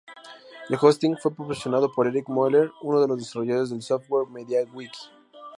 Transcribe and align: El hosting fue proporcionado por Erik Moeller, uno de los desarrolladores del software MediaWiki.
El 0.67 0.79
hosting 0.81 1.15
fue 1.17 1.35
proporcionado 1.35 1.91
por 1.93 2.07
Erik 2.07 2.27
Moeller, 2.27 2.71
uno 2.81 2.99
de 2.99 3.07
los 3.07 3.19
desarrolladores 3.19 3.69
del 3.69 3.83
software 3.83 4.27
MediaWiki. 4.29 4.97